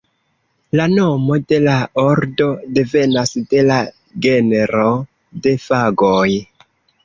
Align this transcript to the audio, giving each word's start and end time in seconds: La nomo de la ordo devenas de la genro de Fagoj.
La 0.77 0.85
nomo 0.93 1.37
de 1.53 1.59
la 1.65 1.75
ordo 2.05 2.49
devenas 2.79 3.35
de 3.53 3.61
la 3.69 3.79
genro 4.27 4.91
de 5.45 5.57
Fagoj. 5.71 6.29